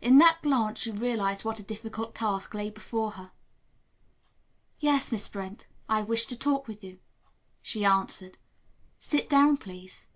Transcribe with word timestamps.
In 0.00 0.16
that 0.16 0.38
glance 0.40 0.78
she 0.78 0.90
realized 0.90 1.44
what 1.44 1.58
a 1.60 1.62
difficult 1.62 2.14
task 2.14 2.54
lay 2.54 2.70
before 2.70 3.10
her. 3.10 3.32
"Yes, 4.78 5.12
Miss 5.12 5.28
Brent, 5.28 5.66
I 5.90 6.00
wished 6.00 6.30
to 6.30 6.38
talk 6.38 6.66
with 6.66 6.82
you," 6.82 7.00
she 7.60 7.84
answered. 7.84 8.38
"Sit 8.98 9.28
down, 9.28 9.58
please." 9.58 10.08